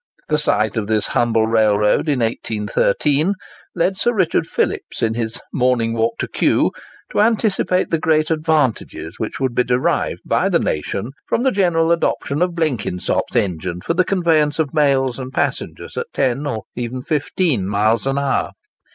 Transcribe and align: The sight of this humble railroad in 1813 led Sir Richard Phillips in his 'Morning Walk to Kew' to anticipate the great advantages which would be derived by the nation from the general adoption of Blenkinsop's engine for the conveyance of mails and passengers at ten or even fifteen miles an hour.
The 0.29 0.39
sight 0.39 0.77
of 0.77 0.87
this 0.87 1.05
humble 1.05 1.45
railroad 1.45 2.09
in 2.09 2.21
1813 2.21 3.35
led 3.75 3.97
Sir 3.99 4.11
Richard 4.11 4.47
Phillips 4.47 5.03
in 5.03 5.13
his 5.13 5.39
'Morning 5.53 5.93
Walk 5.93 6.17
to 6.17 6.27
Kew' 6.27 6.71
to 7.11 7.21
anticipate 7.21 7.91
the 7.91 7.99
great 7.99 8.31
advantages 8.31 9.19
which 9.19 9.39
would 9.39 9.53
be 9.53 9.63
derived 9.63 10.21
by 10.25 10.49
the 10.49 10.57
nation 10.57 11.11
from 11.27 11.43
the 11.43 11.51
general 11.51 11.91
adoption 11.91 12.41
of 12.41 12.55
Blenkinsop's 12.55 13.35
engine 13.35 13.81
for 13.81 13.93
the 13.93 14.03
conveyance 14.03 14.57
of 14.57 14.73
mails 14.73 15.19
and 15.19 15.31
passengers 15.33 15.95
at 15.95 16.07
ten 16.15 16.47
or 16.47 16.63
even 16.75 17.03
fifteen 17.03 17.67
miles 17.67 18.07
an 18.07 18.17
hour. 18.17 18.53